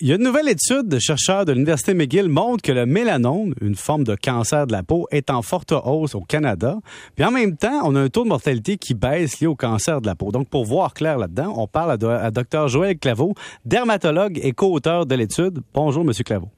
il 0.00 0.08
y 0.08 0.12
a 0.12 0.14
une 0.14 0.22
nouvelle 0.22 0.48
étude 0.48 0.88
de 0.88 0.98
chercheurs 0.98 1.44
de 1.44 1.52
l'Université 1.52 1.92
McGill 1.92 2.28
montre 2.28 2.62
que 2.62 2.72
le 2.72 2.86
mélanome, 2.86 3.54
une 3.60 3.74
forme 3.74 4.04
de 4.04 4.14
cancer 4.14 4.66
de 4.66 4.72
la 4.72 4.82
peau, 4.82 5.06
est 5.10 5.30
en 5.30 5.42
forte 5.42 5.72
hausse 5.72 6.14
au 6.14 6.20
Canada. 6.20 6.76
Puis 7.16 7.24
en 7.24 7.30
même 7.30 7.56
temps, 7.56 7.82
on 7.84 7.94
a 7.94 8.00
un 8.00 8.08
taux 8.08 8.24
de 8.24 8.28
mortalité 8.28 8.78
qui 8.78 8.94
baisse 8.94 9.40
lié 9.40 9.46
au 9.46 9.56
cancer 9.56 10.00
de 10.00 10.06
la 10.06 10.14
peau. 10.14 10.32
Donc, 10.32 10.48
pour 10.48 10.64
voir 10.64 10.94
clair 10.94 11.18
là-dedans, 11.18 11.52
on 11.56 11.66
parle 11.66 11.90
à, 11.90 12.30
Dr 12.30 12.68
Joël 12.68 12.98
Claveau, 12.98 13.34
dermatologue 13.66 14.40
et 14.42 14.52
co-auteur 14.52 15.04
de 15.04 15.14
l'étude. 15.14 15.60
Bonjour, 15.74 16.02
Monsieur 16.02 16.24
Claveau. 16.24 16.48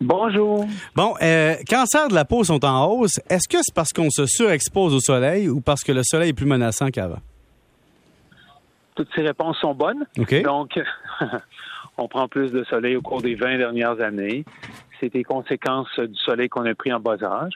Bonjour. 0.00 0.66
Bon, 0.96 1.14
euh, 1.22 1.54
cancer 1.68 2.08
de 2.08 2.14
la 2.14 2.24
peau 2.24 2.42
sont 2.42 2.64
en 2.64 2.86
hausse. 2.86 3.20
Est-ce 3.30 3.48
que 3.48 3.58
c'est 3.62 3.74
parce 3.74 3.92
qu'on 3.92 4.10
se 4.10 4.26
surexpose 4.26 4.94
au 4.94 5.00
soleil 5.00 5.48
ou 5.48 5.60
parce 5.60 5.84
que 5.84 5.92
le 5.92 6.02
soleil 6.02 6.30
est 6.30 6.34
plus 6.34 6.46
menaçant 6.46 6.88
qu'avant? 6.88 7.18
Toutes 8.96 9.08
ces 9.14 9.22
réponses 9.22 9.58
sont 9.60 9.74
bonnes. 9.74 10.04
Donc, 10.44 10.78
on 11.98 12.08
prend 12.08 12.28
plus 12.28 12.52
de 12.52 12.64
soleil 12.64 12.96
au 12.96 13.02
cours 13.02 13.20
des 13.20 13.34
20 13.34 13.58
dernières 13.58 14.00
années. 14.00 14.44
C'est 15.00 15.12
des 15.12 15.24
conséquences 15.24 15.98
du 15.98 16.16
soleil 16.16 16.48
qu'on 16.48 16.64
a 16.64 16.74
pris 16.74 16.92
en 16.92 17.00
bas 17.00 17.22
âge. 17.22 17.54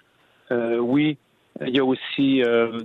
Euh, 0.50 0.78
oui, 0.78 1.16
il 1.64 1.74
y 1.74 1.78
a 1.78 1.84
aussi 1.84 2.42
euh, 2.42 2.80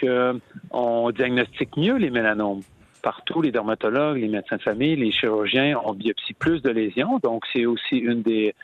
qu'on 0.00 1.10
diagnostique 1.10 1.76
mieux 1.76 1.96
les 1.96 2.10
mélanomes. 2.10 2.62
Partout, 3.02 3.42
les 3.42 3.50
dermatologues, 3.50 4.18
les 4.18 4.28
médecins 4.28 4.56
de 4.56 4.62
famille, 4.62 4.94
les 4.94 5.10
chirurgiens 5.10 5.76
ont 5.84 5.92
biopsie 5.92 6.34
plus 6.34 6.62
de 6.62 6.70
lésions. 6.70 7.18
Donc, 7.18 7.44
c'est 7.52 7.66
aussi 7.66 7.96
une 7.98 8.22
des, 8.22 8.54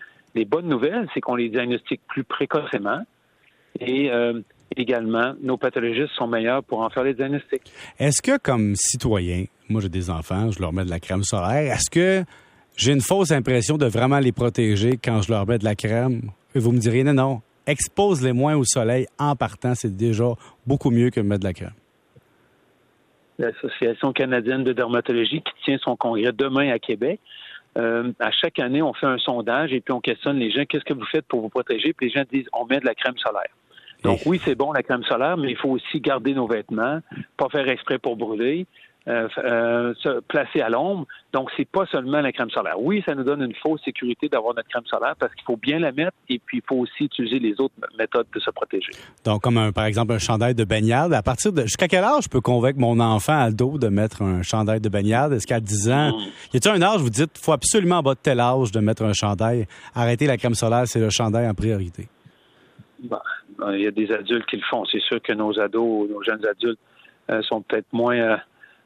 bonnes 0.47 0.69
nouvelles, 0.69 1.09
c'est 1.13 1.21
qu'on 1.21 1.35
les 1.35 1.49
diagnostique 1.49 2.01
plus 2.07 2.23
précocement. 2.23 3.03
Et 3.81 4.11
euh, 4.13 4.41
également, 4.79 5.35
nos 5.41 5.57
pathologistes 5.57 6.15
sont 6.15 6.27
meilleurs 6.27 6.63
pour 6.63 6.81
en 6.81 6.91
faire 6.91 7.05
les 7.05 7.15
diagnostics. 7.15 7.73
Est-ce 7.99 8.23
que, 8.23 8.39
comme 8.39 8.75
citoyen, 8.75 9.45
moi 9.69 9.81
j'ai 9.81 9.89
des 9.89 10.11
enfants, 10.11 10.51
je 10.51 10.61
leur 10.61 10.73
mets 10.73 10.85
de 10.85 10.91
la 10.91 11.01
crème 11.01 11.23
solaire, 11.23 11.73
est-ce 11.73 11.91
que 11.91 12.25
j'ai 12.77 12.93
une 12.93 13.01
fausse 13.01 13.33
impression 13.33 13.77
de 13.77 13.87
vraiment 13.87 14.19
les 14.19 14.33
protéger 14.33 14.99
quand 15.03 15.23
je 15.23 15.33
leur 15.33 15.47
mets 15.47 15.59
de 15.59 15.65
la 15.65 15.75
crème? 15.75 16.31
Et 16.55 16.61
vous 16.61 16.73
me 16.73 16.79
direz, 16.79 17.03
non, 17.05 17.13
non, 17.13 17.43
expose-les 17.67 18.33
moins 18.33 18.57
au 18.57 18.65
soleil 18.65 19.07
en 19.19 19.37
partant, 19.37 19.75
c'est 19.75 19.95
déjà 19.95 20.33
beaucoup 20.67 20.91
mieux 20.91 21.11
que 21.11 21.21
de 21.21 21.27
mettre 21.27 21.41
de 21.41 21.49
la 21.49 21.53
crème. 21.53 21.75
L'Association 23.39 24.13
canadienne 24.13 24.65
de 24.65 24.73
dermatologie 24.73 25.43
qui 25.43 25.53
tient 25.65 25.79
son 25.79 25.97
congrès 25.97 26.33
demain 26.33 26.71
à 26.71 26.79
Québec. 26.79 27.21
Euh, 27.77 28.11
à 28.19 28.33
chaque 28.33 28.59
année, 28.59 28.83
on 28.83 28.93
fait 28.95 29.07
un 29.07 29.19
sondage 29.19 29.73
et 29.73 29.81
puis 29.81 29.93
on 29.93 30.01
questionne 30.01 30.39
les 30.39 30.51
gens, 30.51 30.65
qu'est-ce 30.65 30.85
que 30.85 30.95
vous 30.95 31.05
faites 31.05 31.27
pour 31.27 31.41
vous 31.41 31.49
protéger? 31.49 31.93
Puis 31.93 32.09
les 32.09 32.13
gens 32.13 32.25
disent, 32.33 32.49
on 32.53 32.67
met 32.67 32.81
de 32.81 32.87
la 32.87 32.95
crème 32.95 33.17
solaire. 33.19 33.53
Donc 34.03 34.21
oui, 34.27 34.41
c'est 34.45 34.55
bon 34.55 34.73
la 34.73 34.83
crème 34.83 35.03
solaire, 35.05 35.37
mais 35.37 35.51
il 35.51 35.57
faut 35.57 35.71
aussi 35.71 36.01
garder 36.01 36.35
nos 36.35 36.47
vêtements, 36.47 37.01
pas 37.37 37.49
faire 37.49 37.69
exprès 37.69 37.99
pour 37.99 38.17
brûler. 38.17 38.67
Euh, 39.09 39.27
euh, 39.39 39.95
se 40.03 40.21
placer 40.21 40.61
à 40.61 40.69
l'ombre. 40.69 41.07
Donc, 41.33 41.49
c'est 41.57 41.67
pas 41.67 41.87
seulement 41.87 42.21
la 42.21 42.31
crème 42.31 42.51
solaire. 42.51 42.75
Oui, 42.79 43.03
ça 43.07 43.15
nous 43.15 43.25
donne 43.25 43.41
une 43.41 43.55
fausse 43.55 43.81
sécurité 43.83 44.29
d'avoir 44.29 44.55
notre 44.55 44.69
crème 44.69 44.85
solaire 44.85 45.15
parce 45.19 45.33
qu'il 45.35 45.45
faut 45.45 45.57
bien 45.57 45.79
la 45.79 45.93
mettre 45.93 46.13
et 46.29 46.39
puis 46.39 46.59
il 46.59 46.63
faut 46.69 46.77
aussi 46.77 47.05
utiliser 47.05 47.39
les 47.39 47.59
autres 47.59 47.75
méthodes 47.99 48.27
de 48.35 48.39
se 48.39 48.51
protéger. 48.51 48.91
Donc, 49.25 49.41
comme 49.43 49.57
un, 49.57 49.73
par 49.73 49.87
exemple 49.87 50.13
un 50.13 50.19
chandail 50.19 50.55
de 50.55 50.65
baignade. 50.65 51.15
À 51.15 51.23
partir 51.23 51.55
de 51.55 51.63
jusqu'à 51.63 51.89
quel 51.89 52.05
âge 52.05 52.25
je 52.25 52.29
peux 52.29 52.43
convaincre 52.43 52.81
mon 52.81 53.01
enfant 53.01 53.41
ado 53.41 53.79
de 53.79 53.89
mettre 53.89 54.21
un 54.21 54.43
chandail 54.43 54.81
de 54.81 54.91
baignade? 54.91 55.33
Est-ce 55.33 55.47
qu'à 55.47 55.61
10 55.61 55.91
ans, 55.91 56.11
hmm. 56.11 56.23
y 56.53 56.57
a-t-il 56.59 56.75
un 56.75 56.83
âge 56.83 57.01
vous 57.01 57.09
dites 57.09 57.39
faut 57.39 57.53
absolument 57.53 57.99
en 57.99 58.03
bas 58.03 58.15
de 58.15 58.21
tel 58.23 58.41
âge 58.41 58.73
de 58.73 58.81
mettre 58.81 59.05
un 59.05 59.15
chandail? 59.15 59.67
Arrêter 59.95 60.27
la 60.27 60.37
crème 60.37 60.55
solaire, 60.55 60.87
c'est 60.87 61.01
le 61.01 61.09
chandail 61.09 61.49
en 61.49 61.55
priorité. 61.55 62.09
Bon, 63.01 63.19
il 63.73 63.81
y 63.81 63.87
a 63.87 63.91
des 63.91 64.11
adultes 64.13 64.47
qui 64.47 64.57
le 64.57 64.63
font. 64.69 64.85
C'est 64.87 65.01
sûr 65.01 65.21
que 65.23 65.33
nos 65.33 65.59
ados, 65.59 66.09
nos 66.09 66.23
jeunes 66.23 66.45
adultes 66.47 66.81
euh, 67.31 67.43
sont 67.43 67.63
peut-être 67.63 67.93
moins 67.93 68.17
euh, 68.17 68.37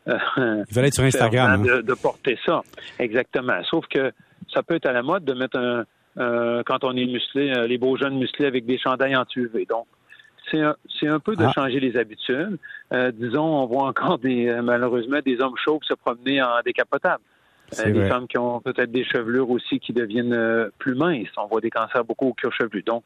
euh, 0.08 0.64
Il 0.70 0.78
être 0.78 0.94
sur 0.94 1.04
Instagram. 1.04 1.62
Hein. 1.62 1.80
De, 1.82 1.94
porter 1.94 2.38
ça. 2.44 2.62
Exactement. 2.98 3.62
Sauf 3.64 3.86
que 3.86 4.12
ça 4.52 4.62
peut 4.62 4.74
être 4.74 4.86
à 4.86 4.92
la 4.92 5.02
mode 5.02 5.24
de 5.24 5.32
mettre 5.32 5.58
un, 5.58 5.84
quand 6.64 6.84
on 6.84 6.96
est 6.96 7.06
musclé, 7.06 7.52
les 7.66 7.78
beaux 7.78 7.96
jeunes 7.96 8.18
musclés 8.18 8.46
avec 8.46 8.66
des 8.66 8.78
chandails 8.78 9.16
en 9.16 9.24
UV. 9.34 9.64
Donc, 9.66 9.86
c'est 10.50 10.60
un, 10.60 10.76
c'est 11.00 11.08
un 11.08 11.20
peu 11.20 11.36
de 11.36 11.44
ah. 11.44 11.52
changer 11.54 11.80
les 11.80 11.96
habitudes. 11.96 12.58
disons, 13.14 13.62
on 13.62 13.66
voit 13.66 13.84
encore 13.84 14.18
des, 14.18 14.60
malheureusement 14.62 15.20
des 15.24 15.40
hommes 15.40 15.56
chauves 15.56 15.82
se 15.84 15.94
promener 15.94 16.42
en 16.42 16.60
décapotable. 16.64 17.22
Des 17.72 18.08
femmes 18.08 18.26
qui 18.26 18.38
ont 18.38 18.60
peut-être 18.60 18.90
des 18.90 19.04
chevelures 19.04 19.50
aussi 19.50 19.80
qui 19.80 19.92
deviennent 19.92 20.70
plus 20.78 20.94
minces. 20.94 21.28
On 21.36 21.46
voit 21.46 21.60
des 21.60 21.70
cancers 21.70 22.04
beaucoup 22.04 22.28
au 22.28 22.32
cuir 22.34 22.52
chevelu. 22.52 22.82
Donc, 22.82 23.04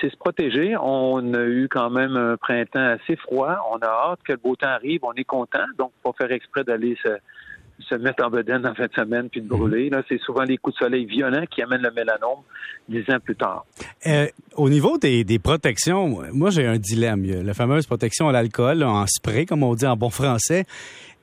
c'est 0.00 0.10
se 0.10 0.16
protéger. 0.16 0.76
On 0.76 1.34
a 1.34 1.44
eu 1.44 1.68
quand 1.70 1.90
même 1.90 2.16
un 2.16 2.36
printemps 2.36 2.96
assez 2.96 3.16
froid. 3.16 3.56
On 3.72 3.78
a 3.78 3.86
hâte 3.86 4.20
que 4.24 4.32
le 4.32 4.38
beau 4.38 4.56
temps 4.56 4.68
arrive. 4.68 5.00
On 5.02 5.12
est 5.12 5.24
content. 5.24 5.64
Donc, 5.78 5.92
pas 6.02 6.12
faire 6.18 6.32
exprès 6.32 6.64
d'aller 6.64 6.96
se, 7.02 7.94
mettre 7.96 8.24
en 8.24 8.30
bedaine 8.30 8.66
en 8.66 8.74
fin 8.74 8.86
de 8.86 8.92
semaine 8.92 9.28
puis 9.28 9.40
de 9.40 9.46
mhm. 9.46 9.58
brûler. 9.58 9.90
Là, 9.90 10.02
c'est 10.08 10.20
souvent 10.20 10.42
les 10.42 10.56
coups 10.56 10.76
de 10.76 10.84
soleil 10.84 11.04
violents 11.04 11.44
qui 11.50 11.62
amènent 11.62 11.82
le 11.82 11.90
mélanome 11.90 12.42
dix 12.88 13.04
ans 13.12 13.18
plus 13.22 13.36
tard. 13.36 13.64
Euh, 14.06 14.26
au 14.56 14.68
niveau 14.68 14.98
des, 14.98 15.24
protections, 15.38 16.22
moi 16.32 16.50
j'ai 16.50 16.66
un 16.66 16.78
dilemme. 16.78 17.24
la 17.24 17.54
fameuse 17.54 17.86
protection 17.86 18.28
à 18.28 18.32
l'alcool 18.32 18.82
en 18.82 19.06
spray, 19.06 19.46
comme 19.46 19.62
on 19.62 19.74
dit 19.74 19.86
en 19.86 19.96
bon 19.96 20.10
français. 20.10 20.64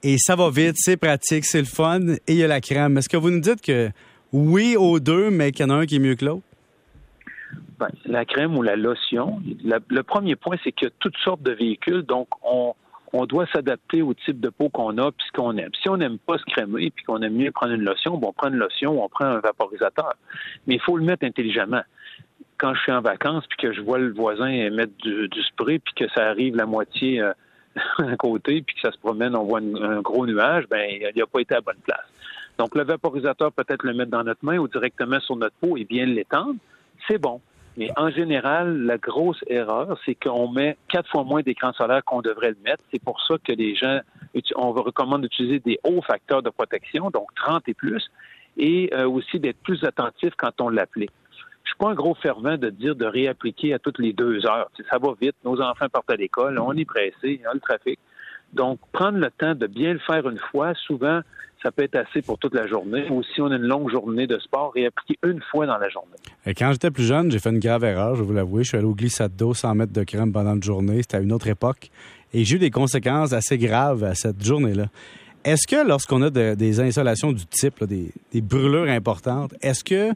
Et 0.07 0.17
ça 0.19 0.35
va 0.35 0.51
vite, 0.51 0.75
c'est 0.75 0.97
pratique, 0.97 1.45
c'est 1.45 1.57
le 1.57 1.65
fun. 1.65 1.99
Et 2.27 2.33
il 2.33 2.35
y 2.35 2.43
a 2.43 2.47
la 2.47 2.61
crème. 2.61 2.95
Est-ce 2.95 3.09
que 3.09 3.17
vous 3.17 3.31
nous 3.31 3.39
dites 3.39 3.59
que 3.59 3.89
oui 4.31 4.75
aux 4.77 4.99
deux, 4.99 5.31
mais 5.31 5.51
qu'il 5.51 5.65
y 5.65 5.71
en 5.71 5.73
a 5.73 5.79
un 5.79 5.87
qui 5.87 5.95
est 5.95 5.99
mieux 5.99 6.13
que 6.13 6.25
l'autre? 6.25 6.43
Ben, 7.79 7.89
la 8.05 8.23
crème 8.23 8.55
ou 8.55 8.61
la 8.61 8.75
lotion, 8.75 9.41
le 9.63 10.03
premier 10.03 10.35
point, 10.35 10.57
c'est 10.63 10.71
qu'il 10.73 10.89
y 10.89 10.91
a 10.91 10.93
toutes 10.99 11.17
sortes 11.17 11.41
de 11.41 11.53
véhicules, 11.53 12.03
donc 12.03 12.27
on, 12.43 12.75
on 13.13 13.25
doit 13.25 13.47
s'adapter 13.47 14.03
au 14.03 14.13
type 14.13 14.39
de 14.39 14.49
peau 14.49 14.69
qu'on 14.69 14.95
a 14.99 15.11
puis 15.11 15.25
ce 15.25 15.31
qu'on 15.31 15.57
aime. 15.57 15.71
Si 15.81 15.89
on 15.89 15.97
n'aime 15.97 16.19
pas 16.19 16.37
se 16.37 16.43
crémer 16.43 16.91
puis 16.91 17.03
qu'on 17.03 17.23
aime 17.23 17.33
mieux 17.33 17.51
prendre 17.51 17.73
une 17.73 17.83
lotion, 17.83 18.15
bon, 18.17 18.27
on 18.27 18.33
prend 18.33 18.49
une 18.49 18.57
lotion, 18.57 19.03
on 19.03 19.09
prend 19.09 19.25
un 19.25 19.39
vaporisateur. 19.39 20.13
Mais 20.67 20.75
il 20.75 20.81
faut 20.81 20.97
le 20.97 21.03
mettre 21.03 21.25
intelligemment. 21.25 21.81
Quand 22.59 22.75
je 22.75 22.81
suis 22.81 22.91
en 22.91 23.01
vacances 23.01 23.45
puis 23.47 23.57
que 23.57 23.73
je 23.73 23.81
vois 23.81 23.97
le 23.97 24.13
voisin 24.13 24.69
mettre 24.69 24.93
du, 24.97 25.41
spray 25.41 25.79
puis 25.79 25.95
que 25.95 26.05
ça 26.15 26.27
arrive 26.27 26.55
la 26.55 26.67
moitié 26.67 27.21
euh, 27.21 27.33
à 27.97 28.15
côté 28.15 28.61
puis 28.61 28.75
que 28.75 28.81
ça 28.81 28.91
se 28.91 28.97
promène, 28.97 29.35
on 29.35 29.43
voit 29.43 29.59
un 29.59 30.01
gros 30.01 30.25
nuage, 30.25 30.65
ben 30.69 30.87
il 30.89 31.11
n'a 31.15 31.25
pas 31.25 31.39
été 31.39 31.55
à 31.55 31.61
bonne 31.61 31.79
place. 31.83 32.05
Donc 32.57 32.75
le 32.75 32.83
vaporisateur 32.83 33.51
peut-être 33.51 33.83
le 33.83 33.93
mettre 33.93 34.11
dans 34.11 34.23
notre 34.23 34.43
main 34.43 34.57
ou 34.57 34.67
directement 34.67 35.19
sur 35.19 35.35
notre 35.35 35.55
peau 35.55 35.77
et 35.77 35.83
bien 35.83 36.05
l'étendre, 36.05 36.55
c'est 37.07 37.17
bon. 37.17 37.41
Mais 37.77 37.89
en 37.97 38.09
général, 38.09 38.83
la 38.83 38.97
grosse 38.97 39.43
erreur, 39.47 39.99
c'est 40.05 40.15
qu'on 40.15 40.47
met 40.47 40.77
quatre 40.87 41.09
fois 41.09 41.25
moins 41.25 41.41
d'écran 41.41 41.73
solaire 41.73 42.03
qu'on 42.05 42.21
devrait 42.21 42.51
le 42.51 42.57
mettre. 42.63 42.81
C'est 42.93 43.03
pour 43.03 43.21
ça 43.21 43.35
que 43.43 43.51
les 43.51 43.75
gens, 43.75 43.99
on 44.55 44.71
recommande 44.71 45.23
d'utiliser 45.23 45.59
des 45.59 45.77
hauts 45.83 46.01
facteurs 46.01 46.41
de 46.41 46.49
protection, 46.49 47.09
donc 47.09 47.27
30 47.35 47.67
et 47.67 47.73
plus, 47.73 48.09
et 48.57 48.89
euh, 48.93 49.09
aussi 49.09 49.41
d'être 49.41 49.59
plus 49.61 49.83
attentif 49.83 50.33
quand 50.37 50.61
on 50.61 50.69
l'applique. 50.69 51.11
Je 51.65 51.71
suis 51.71 51.77
pas 51.77 51.89
un 51.89 51.95
gros 51.95 52.15
fervent 52.15 52.57
de 52.57 52.69
dire 52.69 52.95
de 52.95 53.05
réappliquer 53.05 53.73
à 53.73 53.79
toutes 53.79 53.99
les 53.99 54.13
deux 54.13 54.45
heures. 54.45 54.69
Ça 54.89 54.97
va 54.97 55.09
vite, 55.19 55.35
nos 55.43 55.59
enfants 55.61 55.89
partent 55.91 56.11
à 56.11 56.15
l'école, 56.15 56.59
on 56.59 56.73
est 56.73 56.85
pressé, 56.85 57.41
on 57.45 57.51
a 57.51 57.53
le 57.53 57.59
trafic. 57.59 57.99
Donc, 58.53 58.79
prendre 58.93 59.17
le 59.17 59.29
temps 59.31 59.55
de 59.55 59.67
bien 59.67 59.93
le 59.93 59.99
faire 59.99 60.29
une 60.29 60.39
fois, 60.51 60.73
souvent, 60.75 61.21
ça 61.61 61.71
peut 61.71 61.83
être 61.83 61.95
assez 61.95 62.21
pour 62.21 62.37
toute 62.37 62.53
la 62.53 62.67
journée. 62.67 63.09
Ou 63.09 63.23
si 63.23 63.41
on 63.41 63.47
a 63.47 63.55
une 63.55 63.63
longue 63.63 63.89
journée 63.89 64.27
de 64.27 64.37
sport, 64.37 64.71
réappliquer 64.73 65.17
une 65.23 65.41
fois 65.41 65.65
dans 65.65 65.77
la 65.77 65.89
journée. 65.89 66.15
Quand 66.55 66.71
j'étais 66.71 66.91
plus 66.91 67.05
jeune, 67.05 67.31
j'ai 67.31 67.39
fait 67.39 67.49
une 67.49 67.59
grave 67.59 67.83
erreur, 67.83 68.15
je 68.15 68.23
vous 68.23 68.33
l'avouer. 68.33 68.63
Je 68.63 68.69
suis 68.69 68.77
allé 68.77 68.85
au 68.85 68.93
glissade 68.93 69.35
d'eau 69.35 69.53
sans 69.53 69.73
mettre 69.73 69.91
de 69.91 70.03
crème 70.03 70.31
pendant 70.31 70.53
la 70.53 70.61
journée. 70.61 71.01
C'était 71.01 71.17
à 71.17 71.21
une 71.21 71.33
autre 71.33 71.47
époque. 71.47 71.89
Et 72.33 72.45
j'ai 72.45 72.57
eu 72.57 72.59
des 72.59 72.69
conséquences 72.69 73.33
assez 73.33 73.57
graves 73.57 74.03
à 74.03 74.13
cette 74.13 74.43
journée-là. 74.43 74.85
Est-ce 75.43 75.67
que 75.67 75.87
lorsqu'on 75.87 76.21
a 76.23 76.29
des 76.29 76.79
insolations 76.79 77.31
du 77.31 77.45
type, 77.45 77.83
des, 77.83 78.41
brûlures 78.41 78.89
importantes, 78.89 79.53
est-ce 79.61 79.83
que 79.83 80.11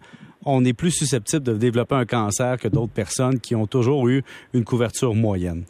on 0.46 0.64
est 0.66 0.74
plus 0.74 0.92
susceptible 0.92 1.44
de 1.44 1.54
développer 1.54 1.96
un 1.96 2.06
cancer 2.06 2.58
que 2.58 2.68
d'autres 2.68 2.94
personnes 2.94 3.40
qui 3.40 3.56
ont 3.56 3.68
toujours 3.68 4.08
eu 4.08 4.24
une 4.54 4.64
couverture 4.64 5.14
moyenne? 5.16 5.66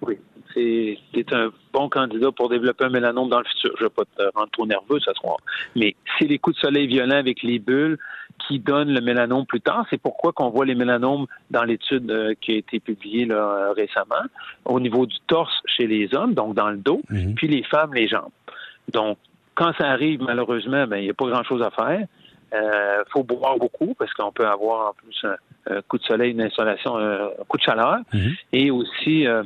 Oui 0.00 0.18
c'est 0.54 1.32
un 1.32 1.50
bon 1.72 1.88
candidat 1.88 2.30
pour 2.32 2.48
développer 2.48 2.84
un 2.84 2.90
mélanome 2.90 3.28
dans 3.28 3.38
le 3.38 3.44
futur. 3.44 3.72
Je 3.78 3.84
ne 3.84 3.88
vais 3.88 3.94
pas 3.94 4.04
te 4.04 4.22
rendre 4.34 4.50
trop 4.50 4.66
nerveux 4.66 5.00
ce 5.00 5.12
soir. 5.14 5.36
Mais 5.76 5.94
c'est 6.18 6.26
les 6.26 6.38
coups 6.38 6.56
de 6.56 6.60
soleil 6.60 6.86
violents 6.86 7.16
avec 7.16 7.42
les 7.42 7.58
bulles 7.58 7.98
qui 8.46 8.58
donnent 8.58 8.92
le 8.92 9.00
mélanome 9.00 9.46
plus 9.46 9.60
tard. 9.60 9.86
C'est 9.90 10.00
pourquoi 10.00 10.32
qu'on 10.32 10.50
voit 10.50 10.64
les 10.64 10.74
mélanomes 10.74 11.26
dans 11.50 11.64
l'étude 11.64 12.10
euh, 12.10 12.34
qui 12.40 12.52
a 12.52 12.56
été 12.56 12.80
publiée 12.80 13.24
là, 13.24 13.72
récemment, 13.76 14.24
au 14.64 14.80
niveau 14.80 15.06
du 15.06 15.16
torse 15.26 15.54
chez 15.66 15.86
les 15.86 16.14
hommes, 16.14 16.34
donc 16.34 16.54
dans 16.54 16.70
le 16.70 16.78
dos, 16.78 17.02
mhm. 17.10 17.34
puis 17.34 17.46
les 17.46 17.62
femmes, 17.62 17.94
les 17.94 18.08
jambes. 18.08 18.32
Donc, 18.92 19.18
quand 19.54 19.72
ça 19.78 19.88
arrive, 19.88 20.22
malheureusement, 20.22 20.86
ben, 20.86 20.96
il 20.96 21.04
n'y 21.04 21.10
a 21.10 21.14
pas 21.14 21.26
grand-chose 21.26 21.62
à 21.62 21.70
faire. 21.70 22.06
Il 22.52 22.58
euh, 22.58 23.02
faut 23.10 23.22
boire 23.22 23.56
beaucoup 23.56 23.94
parce 23.98 24.12
qu'on 24.14 24.30
peut 24.32 24.46
avoir 24.46 24.90
en 24.90 24.92
plus 24.92 25.24
un, 25.24 25.80
coup 25.82 25.98
de 25.98 26.04
soleil, 26.04 26.32
une 26.32 26.42
installation, 26.42 26.96
un 26.96 27.30
coup 27.48 27.56
de 27.56 27.62
chaleur. 27.62 27.98
Mhm. 28.12 28.32
Et 28.52 28.70
aussi, 28.70 29.26
euh, 29.26 29.42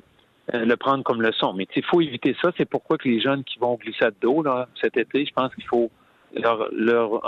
euh, 0.54 0.64
le 0.64 0.76
prendre 0.76 1.02
comme 1.02 1.22
leçon. 1.22 1.54
Mais 1.54 1.66
il 1.74 1.84
faut 1.84 2.00
éviter 2.00 2.36
ça. 2.40 2.52
C'est 2.56 2.68
pourquoi 2.68 2.98
que 2.98 3.08
les 3.08 3.20
jeunes 3.20 3.42
qui 3.42 3.58
vont 3.58 3.74
glisser 3.74 4.06
d'eau 4.20 4.42
là, 4.42 4.68
cet 4.80 4.96
été, 4.96 5.26
je 5.26 5.32
pense 5.32 5.52
qu'il 5.54 5.64
faut 5.64 5.90
leur, 6.34 6.68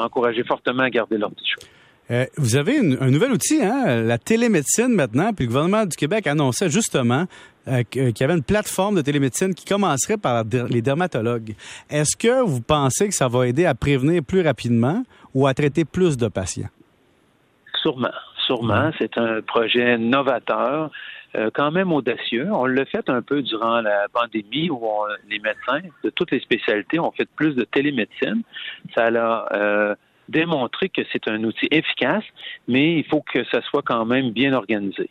encourager 0.01 0.45
fortement 0.45 0.85
à 0.85 0.91
garder 0.91 1.19
leur 1.19 1.31
petit 1.31 1.53
euh, 2.11 2.25
vous 2.39 2.57
avez 2.57 2.79
un 2.79 3.11
nouvel 3.11 3.33
outil, 3.33 3.63
hein? 3.63 4.03
la 4.03 4.17
télémédecine 4.17 4.89
maintenant, 4.89 5.35
puis 5.35 5.45
le 5.45 5.49
gouvernement 5.49 5.85
du 5.85 5.95
Québec 5.95 6.27
annonçait 6.27 6.71
justement 6.71 7.27
euh, 7.67 7.83
qu'il 7.83 8.19
y 8.19 8.23
avait 8.23 8.33
une 8.33 8.43
plateforme 8.43 8.95
de 8.95 9.03
télémédecine 9.03 9.55
qui 9.55 9.67
commencerait 9.67 10.17
par 10.17 10.43
les 10.71 10.81
dermatologues. 10.81 11.55
Est-ce 11.91 12.17
que 12.17 12.43
vous 12.43 12.63
pensez 12.63 13.09
que 13.09 13.15
ça 13.15 13.29
va 13.29 13.47
aider 13.47 13.67
à 13.67 13.75
prévenir 13.75 14.23
plus 14.23 14.41
rapidement 14.41 15.03
ou 15.35 15.47
à 15.47 15.55
traiter 15.55 15.85
plus 15.85 16.17
de 16.17 16.29
patients? 16.29 16.71
Sûrement, 17.83 18.15
sûrement. 18.47 18.91
C'est 18.99 19.17
un 19.19 19.41
projet 19.43 19.99
novateur, 19.99 20.91
euh, 21.37 21.51
quand 21.53 21.71
même 21.71 21.93
audacieux. 21.93 22.49
On 22.51 22.67
l'a 22.67 22.85
fait 22.87 23.09
un 23.09 23.23
peu 23.23 23.43
durant 23.43 23.81
la 23.81 24.07
pandémie 24.13 24.71
où 24.71 24.81
les 25.29 25.39
médecins 25.39 25.87
de 26.03 26.11
toutes 26.11 26.31
les 26.31 26.41
spécialités 26.41 26.99
ont 26.99 27.13
fait 27.13 27.29
plus 27.37 27.55
de 27.55 27.65
télémédecine. 27.65 28.43
Ça 28.95 29.07
a 29.07 29.57
euh, 29.57 29.95
démontré 30.29 30.89
que 30.89 31.03
c'est 31.13 31.29
un 31.29 31.43
outil 31.45 31.69
efficace, 31.71 32.25
mais 32.67 32.99
il 32.99 33.05
faut 33.05 33.23
que 33.23 33.45
ça 33.45 33.63
soit 33.63 33.83
quand 33.83 34.05
même 34.05 34.31
bien 34.31 34.53
organisé. 34.53 35.11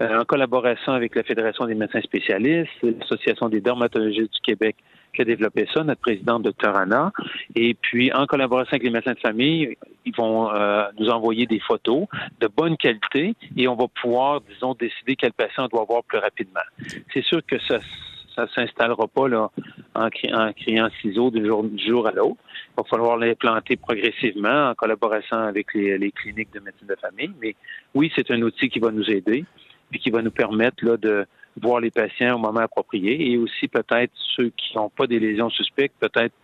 Euh, 0.00 0.20
en 0.20 0.24
collaboration 0.24 0.92
avec 0.92 1.14
la 1.14 1.22
Fédération 1.22 1.66
des 1.66 1.74
médecins 1.74 2.02
spécialistes, 2.02 2.70
l'Association 2.82 3.48
des 3.48 3.60
dermatologistes 3.60 4.32
du 4.32 4.40
Québec 4.42 4.76
qui 5.18 5.22
a 5.22 5.24
développé 5.24 5.66
ça, 5.74 5.82
notre 5.82 6.00
présidente, 6.00 6.44
Dr. 6.44 6.76
Anna. 6.76 7.10
Et 7.56 7.74
puis, 7.74 8.12
en 8.12 8.26
collaboration 8.26 8.70
avec 8.70 8.84
les 8.84 8.90
médecins 8.90 9.14
de 9.14 9.18
famille, 9.18 9.76
ils 10.04 10.14
vont 10.14 10.54
euh, 10.54 10.84
nous 10.98 11.08
envoyer 11.08 11.46
des 11.46 11.58
photos 11.58 12.06
de 12.40 12.46
bonne 12.46 12.76
qualité 12.76 13.34
et 13.56 13.66
on 13.66 13.74
va 13.74 13.86
pouvoir, 14.00 14.40
disons, 14.42 14.74
décider 14.74 15.16
quel 15.16 15.32
patient 15.32 15.64
on 15.64 15.68
doit 15.68 15.84
voir 15.84 16.04
plus 16.04 16.18
rapidement. 16.18 16.60
C'est 17.12 17.24
sûr 17.24 17.40
que 17.44 17.58
ça 17.60 17.80
ça 18.36 18.46
s'installera 18.54 19.08
pas 19.08 19.26
là, 19.26 19.50
en, 19.96 20.08
criant 20.10 20.88
ciseaux 21.02 21.32
du 21.32 21.44
jour, 21.44 21.64
du 21.64 21.84
jour 21.84 22.06
à 22.06 22.12
l'autre. 22.12 22.36
Il 22.68 22.76
va 22.76 22.84
falloir 22.84 23.16
l'implanter 23.16 23.76
progressivement 23.76 24.70
en 24.70 24.74
collaboration 24.76 25.38
avec 25.38 25.74
les, 25.74 25.98
les, 25.98 26.12
cliniques 26.12 26.52
de 26.54 26.60
médecine 26.60 26.86
de 26.86 26.94
famille. 26.94 27.32
Mais 27.42 27.56
oui, 27.96 28.12
c'est 28.14 28.30
un 28.30 28.40
outil 28.42 28.68
qui 28.68 28.78
va 28.78 28.92
nous 28.92 29.10
aider 29.10 29.44
et 29.92 29.98
qui 29.98 30.10
va 30.10 30.22
nous 30.22 30.30
permettre 30.30 30.84
là, 30.84 30.96
de 30.96 31.26
voir 31.58 31.80
les 31.80 31.90
patients 31.90 32.36
au 32.36 32.38
moment 32.38 32.60
approprié 32.60 33.30
et 33.30 33.36
aussi 33.36 33.68
peut-être 33.68 34.12
ceux 34.36 34.50
qui 34.50 34.76
n'ont 34.76 34.90
pas 34.90 35.06
des 35.06 35.18
lésions 35.18 35.50
suspectes, 35.50 35.94
peut-être 36.00 36.34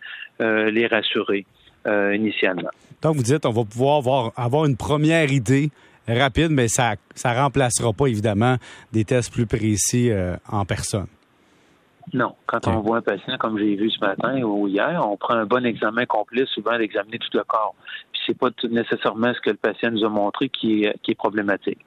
euh, 0.41 0.69
les 0.71 0.87
rassurer 0.87 1.45
euh, 1.87 2.15
initialement. 2.15 2.69
Donc, 3.01 3.15
vous 3.15 3.23
dites, 3.23 3.45
on 3.45 3.51
va 3.51 3.63
pouvoir 3.63 3.97
avoir, 3.97 4.31
avoir 4.35 4.65
une 4.65 4.77
première 4.77 5.31
idée 5.31 5.69
rapide, 6.07 6.49
mais 6.51 6.67
ça 6.67 6.95
ne 7.25 7.35
remplacera 7.35 7.93
pas, 7.93 8.07
évidemment, 8.07 8.57
des 8.91 9.05
tests 9.05 9.31
plus 9.31 9.45
précis 9.45 10.11
euh, 10.11 10.35
en 10.49 10.65
personne. 10.65 11.07
Non. 12.13 12.35
Quand 12.45 12.67
on 12.67 12.81
voit 12.81 12.97
un 12.97 13.01
patient, 13.01 13.37
comme 13.39 13.57
j'ai 13.57 13.75
vu 13.75 13.89
ce 13.89 13.99
matin 13.99 14.41
ou 14.43 14.67
hier, 14.67 15.01
on 15.03 15.17
prend 15.17 15.33
un 15.33 15.45
bon 15.45 15.65
examen 15.65 16.05
complet, 16.05 16.45
souvent 16.53 16.77
d'examiner 16.77 17.17
tout 17.17 17.35
le 17.37 17.43
corps. 17.43 17.73
C'est 18.25 18.37
pas 18.37 18.49
nécessairement 18.69 19.33
ce 19.33 19.41
que 19.41 19.51
le 19.51 19.57
patient 19.57 19.91
nous 19.91 20.03
a 20.03 20.09
montré 20.09 20.49
qui 20.49 20.83
est, 20.83 20.97
qui 21.01 21.11
est 21.11 21.15
problématique 21.15 21.79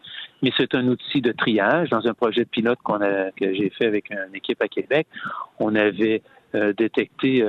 mais 0.42 0.52
c'est 0.56 0.74
un 0.74 0.86
outil 0.88 1.20
de 1.20 1.32
triage. 1.32 1.90
Dans 1.90 2.06
un 2.06 2.14
projet 2.14 2.44
de 2.44 2.48
pilote 2.48 2.78
qu'on 2.82 3.00
a, 3.00 3.30
que 3.32 3.52
j'ai 3.54 3.70
fait 3.70 3.86
avec 3.86 4.10
une 4.10 4.34
équipe 4.34 4.62
à 4.62 4.68
Québec, 4.68 5.06
on 5.58 5.74
avait 5.74 6.22
euh, 6.54 6.72
détecté 6.72 7.44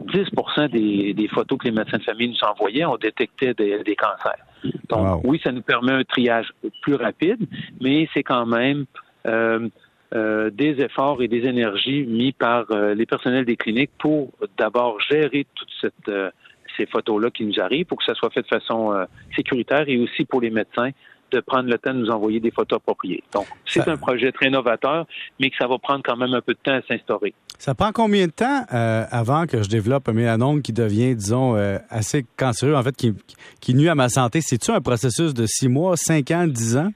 10 0.00 0.18
euh, 0.18 0.68
des, 0.68 1.14
des, 1.14 1.28
photos 1.28 1.58
que 1.58 1.64
les 1.64 1.72
médecins 1.72 1.98
de 1.98 2.02
famille 2.02 2.28
nous 2.28 2.48
envoyaient, 2.48 2.84
on 2.84 2.96
détectait 2.96 3.54
des, 3.54 3.82
des 3.82 3.96
cancers. 3.96 4.44
Donc, 4.88 5.22
oui, 5.24 5.40
ça 5.42 5.52
nous 5.52 5.62
permet 5.62 5.92
un 5.92 6.04
triage 6.04 6.52
plus 6.82 6.94
rapide, 6.94 7.46
mais 7.80 8.08
c'est 8.14 8.22
quand 8.22 8.46
même 8.46 8.84
euh, 9.26 9.68
euh 10.14 10.50
des 10.50 10.80
efforts 10.80 11.22
et 11.22 11.28
des 11.28 11.46
énergies 11.46 12.04
mis 12.06 12.32
par 12.32 12.66
les 12.70 13.06
personnels 13.06 13.44
des 13.44 13.56
cliniques 13.56 13.90
pour 13.98 14.30
d'abord 14.56 15.00
gérer 15.00 15.46
toute 15.54 15.70
cette 15.80 16.10
ces 16.76 16.86
photos-là 16.86 17.30
qui 17.30 17.44
nous 17.44 17.60
arrivent 17.60 17.86
pour 17.86 17.98
que 17.98 18.04
ça 18.04 18.14
soit 18.14 18.30
fait 18.30 18.42
de 18.42 18.46
façon 18.46 18.92
sécuritaire 19.34 19.84
et 19.88 19.98
aussi 19.98 20.24
pour 20.24 20.40
les 20.40 20.50
médecins 20.50 20.90
de 21.34 21.40
prendre 21.40 21.68
le 21.68 21.78
temps 21.78 21.92
de 21.92 21.98
nous 21.98 22.10
envoyer 22.10 22.40
des 22.40 22.50
photos 22.50 22.76
appropriées. 22.76 23.22
Donc, 23.32 23.46
c'est 23.66 23.88
un 23.88 23.96
projet 23.96 24.30
très 24.30 24.50
novateur, 24.50 25.06
mais 25.40 25.50
que 25.50 25.56
ça 25.56 25.66
va 25.66 25.78
prendre 25.78 26.02
quand 26.04 26.16
même 26.16 26.32
un 26.32 26.40
peu 26.40 26.54
de 26.54 26.58
temps 26.62 26.74
à 26.74 26.82
s'instaurer. 26.82 27.34
Ça 27.58 27.74
prend 27.74 27.92
combien 27.92 28.26
de 28.26 28.32
temps 28.32 28.64
euh, 28.72 29.04
avant 29.10 29.46
que 29.46 29.62
je 29.62 29.68
développe 29.68 30.08
un 30.08 30.12
mélanome 30.12 30.62
qui 30.62 30.72
devient, 30.72 31.14
disons, 31.14 31.56
euh, 31.56 31.78
assez 31.88 32.24
cancéreux, 32.36 32.74
en 32.74 32.82
fait, 32.82 32.96
qui, 32.96 33.14
qui 33.60 33.74
nuit 33.74 33.88
à 33.88 33.94
ma 33.94 34.08
santé? 34.08 34.40
C'est-tu 34.40 34.70
un 34.70 34.80
processus 34.80 35.34
de 35.34 35.46
six 35.46 35.68
mois, 35.68 35.96
cinq 35.96 36.30
ans, 36.30 36.46
dix 36.46 36.76
ans? 36.76 36.92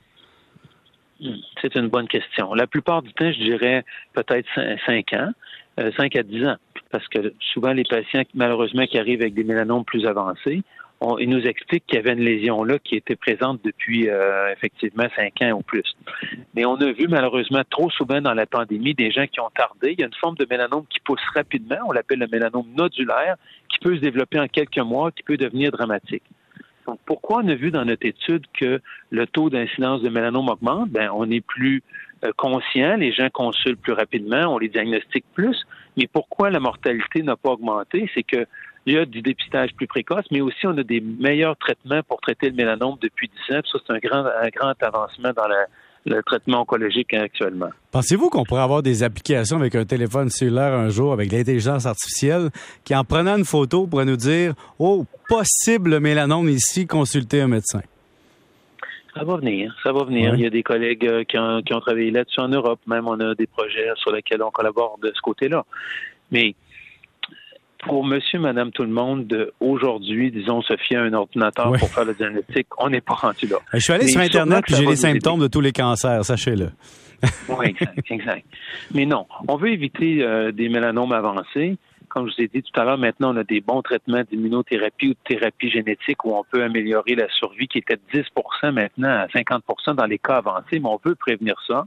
Hmm, 1.20 1.36
c'est 1.60 1.74
une 1.74 1.88
bonne 1.88 2.06
question. 2.06 2.54
La 2.54 2.66
plupart 2.66 3.02
du 3.02 3.12
temps, 3.14 3.32
je 3.32 3.42
dirais 3.42 3.84
peut-être 4.12 4.48
cinq 4.86 5.12
ans, 5.14 5.30
euh, 5.80 5.90
cinq 5.96 6.14
à 6.16 6.22
dix 6.22 6.44
ans, 6.44 6.56
parce 6.90 7.06
que 7.08 7.32
souvent 7.52 7.72
les 7.72 7.84
patients, 7.84 8.22
malheureusement, 8.34 8.86
qui 8.86 8.98
arrivent 8.98 9.20
avec 9.20 9.34
des 9.34 9.44
mélanomes 9.44 9.84
plus 9.84 10.06
avancés, 10.06 10.62
on, 11.00 11.18
il 11.18 11.28
nous 11.28 11.46
explique 11.46 11.86
qu'il 11.86 11.96
y 11.96 11.98
avait 11.98 12.12
une 12.12 12.24
lésion 12.24 12.64
là 12.64 12.78
qui 12.78 12.96
était 12.96 13.14
présente 13.14 13.60
depuis 13.64 14.08
euh, 14.08 14.52
effectivement 14.52 15.06
cinq 15.14 15.40
ans 15.42 15.58
ou 15.58 15.62
plus. 15.62 15.94
Mais 16.54 16.64
on 16.64 16.74
a 16.76 16.90
vu 16.90 17.06
malheureusement 17.08 17.62
trop 17.70 17.88
souvent 17.90 18.20
dans 18.20 18.34
la 18.34 18.46
pandémie 18.46 18.94
des 18.94 19.10
gens 19.10 19.26
qui 19.26 19.40
ont 19.40 19.50
tardé. 19.54 19.92
Il 19.92 20.00
y 20.00 20.02
a 20.02 20.06
une 20.06 20.14
forme 20.14 20.34
de 20.36 20.46
mélanome 20.48 20.84
qui 20.90 20.98
pousse 21.00 21.20
rapidement, 21.34 21.78
on 21.86 21.92
l'appelle 21.92 22.18
le 22.18 22.26
mélanome 22.26 22.66
nodulaire, 22.76 23.36
qui 23.68 23.78
peut 23.78 23.94
se 23.94 24.00
développer 24.00 24.40
en 24.40 24.48
quelques 24.48 24.78
mois, 24.78 25.12
qui 25.12 25.22
peut 25.22 25.36
devenir 25.36 25.70
dramatique. 25.70 26.24
Donc, 26.86 26.98
pourquoi 27.04 27.42
on 27.44 27.48
a 27.48 27.54
vu 27.54 27.70
dans 27.70 27.84
notre 27.84 28.06
étude 28.06 28.46
que 28.58 28.80
le 29.10 29.26
taux 29.26 29.50
d'incidence 29.50 30.00
de 30.02 30.08
mélanome 30.08 30.48
augmente? 30.48 30.88
Ben, 30.88 31.10
on 31.12 31.30
est 31.30 31.42
plus 31.42 31.82
euh, 32.24 32.32
conscient, 32.36 32.96
les 32.96 33.12
gens 33.12 33.28
consultent 33.30 33.80
plus 33.80 33.92
rapidement, 33.92 34.54
on 34.54 34.58
les 34.58 34.68
diagnostique 34.68 35.26
plus. 35.34 35.66
Mais 35.98 36.06
pourquoi 36.06 36.48
la 36.48 36.60
mortalité 36.60 37.22
n'a 37.22 37.36
pas 37.36 37.50
augmenté? 37.50 38.08
C'est 38.14 38.22
que 38.22 38.46
il 38.86 38.94
y 38.94 38.98
a 38.98 39.04
du 39.04 39.20
dépistage 39.20 39.74
plus 39.74 39.86
précoce, 39.86 40.24
mais 40.30 40.40
aussi 40.40 40.66
on 40.66 40.78
a 40.78 40.82
des 40.82 41.00
meilleurs 41.00 41.56
traitements 41.58 42.02
pour 42.08 42.20
traiter 42.20 42.48
le 42.48 42.54
mélanome 42.54 42.96
depuis 43.02 43.28
10 43.48 43.56
ans. 43.56 43.60
ça, 43.70 43.78
c'est 43.86 43.92
un 43.92 43.98
grand, 43.98 44.24
un 44.24 44.48
grand 44.48 44.72
avancement 44.80 45.32
dans 45.36 45.48
le 46.06 46.22
traitement 46.22 46.62
oncologique 46.62 47.12
actuellement. 47.12 47.68
Pensez-vous 47.90 48.30
qu'on 48.30 48.44
pourrait 48.44 48.62
avoir 48.62 48.82
des 48.82 49.02
applications 49.02 49.58
avec 49.58 49.74
un 49.74 49.84
téléphone 49.84 50.30
cellulaire 50.30 50.72
un 50.72 50.88
jour 50.88 51.12
avec 51.12 51.30
l'intelligence 51.32 51.84
artificielle 51.84 52.48
qui, 52.84 52.94
en 52.94 53.04
prenant 53.04 53.36
une 53.36 53.44
photo, 53.44 53.86
pourrait 53.86 54.06
nous 54.06 54.16
dire 54.16 54.54
Oh, 54.78 55.04
possible 55.28 56.00
mélanome 56.00 56.48
ici, 56.48 56.86
consultez 56.86 57.42
un 57.42 57.48
médecin? 57.48 57.82
Ça 59.18 59.24
va 59.24 59.36
venir, 59.36 59.74
ça 59.82 59.92
va 59.92 60.04
venir. 60.04 60.34
Il 60.34 60.40
y 60.40 60.46
a 60.46 60.50
des 60.50 60.62
collègues 60.62 61.06
euh, 61.06 61.24
qui 61.24 61.38
ont, 61.38 61.60
qui 61.62 61.74
ont 61.74 61.80
travaillé 61.80 62.10
là-dessus 62.10 62.40
en 62.40 62.48
Europe. 62.48 62.78
Même 62.86 63.08
on 63.08 63.18
a 63.18 63.34
des 63.34 63.46
projets 63.46 63.88
sur 63.96 64.12
lesquels 64.12 64.42
on 64.42 64.50
collabore 64.50 64.98
de 65.02 65.12
ce 65.14 65.20
côté-là. 65.20 65.64
Mais 66.30 66.54
pour 67.86 68.04
monsieur, 68.04 68.38
madame, 68.38 68.70
tout 68.70 68.82
le 68.82 68.90
monde 68.90 69.52
aujourd'hui, 69.60 70.30
disons, 70.30 70.62
se 70.62 70.76
fier 70.76 70.98
à 70.98 71.02
un 71.02 71.12
ordinateur 71.12 71.72
pour 71.72 71.88
faire 71.88 72.04
le 72.04 72.14
diagnostic, 72.14 72.66
on 72.78 72.90
n'est 72.90 73.00
pas 73.00 73.14
rendu 73.14 73.46
là. 73.46 73.58
Je 73.72 73.78
suis 73.78 73.92
allé 73.92 74.06
sur 74.08 74.20
Internet 74.20 74.64
et 74.68 74.74
j'ai 74.74 74.86
les 74.86 74.96
symptômes 74.96 75.40
de 75.40 75.48
tous 75.48 75.60
les 75.60 75.72
cancers, 75.72 76.24
sachez-le. 76.24 76.70
oui, 77.48 77.66
exact, 77.66 78.10
exact. 78.10 78.46
Mais 78.94 79.04
non, 79.04 79.26
on 79.48 79.56
veut 79.56 79.72
éviter 79.72 80.22
euh, 80.22 80.52
des 80.52 80.68
mélanomes 80.68 81.12
avancés. 81.12 81.76
Comme 82.08 82.28
je 82.28 82.34
vous 82.34 82.42
ai 82.42 82.48
dit 82.48 82.62
tout 82.62 82.80
à 82.80 82.84
l'heure, 82.84 82.98
maintenant, 82.98 83.34
on 83.34 83.36
a 83.36 83.44
des 83.44 83.60
bons 83.60 83.82
traitements 83.82 84.22
d'immunothérapie 84.30 85.08
ou 85.08 85.12
de 85.12 85.18
thérapie 85.24 85.70
génétique 85.70 86.24
où 86.24 86.34
on 86.34 86.44
peut 86.44 86.62
améliorer 86.62 87.14
la 87.14 87.28
survie 87.30 87.68
qui 87.68 87.78
était 87.78 87.96
de 87.96 88.20
10% 88.20 88.72
maintenant 88.72 89.08
à 89.08 89.26
50% 89.26 89.94
dans 89.94 90.06
les 90.06 90.18
cas 90.18 90.36
avancés, 90.36 90.80
mais 90.80 90.88
on 90.88 90.98
peut 90.98 91.14
prévenir 91.14 91.54
ça. 91.66 91.86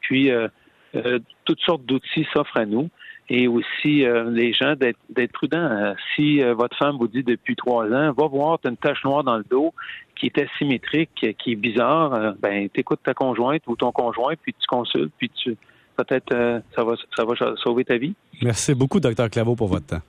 Puis, 0.00 0.30
euh, 0.30 0.48
euh, 0.96 1.20
toutes 1.44 1.60
sortes 1.60 1.84
d'outils 1.84 2.26
s'offrent 2.32 2.56
à 2.56 2.66
nous 2.66 2.90
et 3.28 3.46
aussi 3.46 4.04
euh, 4.04 4.28
les 4.28 4.52
gens 4.52 4.74
d'être 4.74 5.32
prudents. 5.32 5.58
Euh, 5.58 5.94
si 6.14 6.42
votre 6.42 6.76
femme 6.76 6.96
vous 6.96 7.06
dit 7.06 7.22
depuis 7.22 7.54
trois 7.54 7.86
ans, 7.86 8.12
va 8.12 8.26
voir, 8.26 8.58
tu 8.58 8.66
as 8.66 8.70
une 8.70 8.76
tache 8.76 9.04
noire 9.04 9.22
dans 9.22 9.36
le 9.36 9.44
dos 9.48 9.72
qui 10.16 10.26
est 10.26 10.38
asymétrique, 10.38 11.36
qui 11.38 11.52
est 11.52 11.56
bizarre, 11.56 12.34
ben 12.40 12.68
t'écoutes 12.68 13.02
ta 13.04 13.14
conjointe 13.14 13.62
ou 13.68 13.76
ton 13.76 13.92
conjoint, 13.92 14.34
puis 14.42 14.52
tu 14.52 14.66
consultes, 14.66 15.12
puis 15.16 15.30
tu 15.30 15.56
peut-être 16.04 16.62
ça 16.74 16.84
va 16.84 16.94
ça 17.16 17.24
va 17.24 17.34
sauver 17.56 17.84
ta 17.84 17.96
vie. 17.96 18.14
Merci 18.42 18.74
beaucoup, 18.74 19.00
docteur 19.00 19.28
Claveau, 19.30 19.54
pour 19.56 19.68
votre 19.68 19.86
temps. 19.86 20.02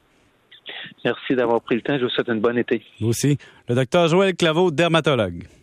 Merci 1.03 1.35
d'avoir 1.35 1.61
pris 1.61 1.75
le 1.75 1.81
temps. 1.81 1.97
Je 1.97 2.03
vous 2.03 2.09
souhaite 2.09 2.27
une 2.27 2.39
bonne 2.39 2.57
été. 2.57 2.81
Vous 2.99 3.09
aussi. 3.09 3.37
Le 3.67 3.75
docteur 3.75 4.07
Joël 4.07 4.35
Claveau, 4.35 4.71
dermatologue. 4.71 5.43